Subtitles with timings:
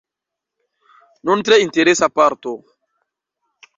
[1.29, 2.51] Nun tre interesa parto.